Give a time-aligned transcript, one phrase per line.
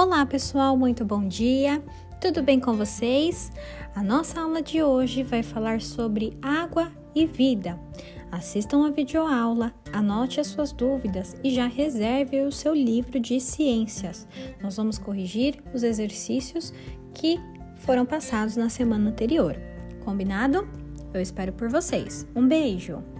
[0.00, 1.82] Olá, pessoal, muito bom dia.
[2.20, 3.50] Tudo bem com vocês?
[3.96, 7.76] A nossa aula de hoje vai falar sobre água e vida.
[8.30, 14.28] Assistam a videoaula, anote as suas dúvidas e já reserve o seu livro de ciências.
[14.62, 16.72] Nós vamos corrigir os exercícios
[17.12, 17.40] que
[17.78, 19.56] foram passados na semana anterior.
[20.04, 20.68] Combinado?
[21.12, 22.24] Eu espero por vocês.
[22.36, 23.17] Um beijo!